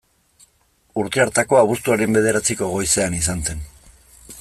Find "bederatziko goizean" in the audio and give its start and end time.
2.19-3.23